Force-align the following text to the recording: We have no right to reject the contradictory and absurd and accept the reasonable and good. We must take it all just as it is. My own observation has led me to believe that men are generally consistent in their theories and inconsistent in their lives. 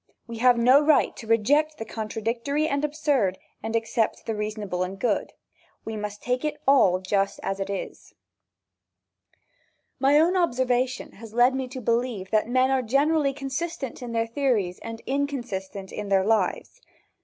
We 0.25 0.39
have 0.39 0.57
no 0.57 0.81
right 0.83 1.15
to 1.17 1.27
reject 1.27 1.77
the 1.77 1.85
contradictory 1.85 2.67
and 2.67 2.83
absurd 2.83 3.37
and 3.61 3.75
accept 3.75 4.25
the 4.25 4.33
reasonable 4.33 4.81
and 4.81 4.97
good. 4.97 5.31
We 5.85 5.95
must 5.95 6.23
take 6.23 6.43
it 6.43 6.59
all 6.67 6.97
just 6.97 7.39
as 7.43 7.59
it 7.59 7.69
is. 7.69 8.15
My 9.99 10.17
own 10.19 10.35
observation 10.35 11.11
has 11.11 11.35
led 11.35 11.53
me 11.53 11.67
to 11.67 11.81
believe 11.81 12.31
that 12.31 12.49
men 12.49 12.71
are 12.71 12.81
generally 12.81 13.31
consistent 13.31 14.01
in 14.01 14.11
their 14.11 14.25
theories 14.25 14.79
and 14.79 15.03
inconsistent 15.05 15.91
in 15.91 16.09
their 16.09 16.25
lives. 16.25 16.81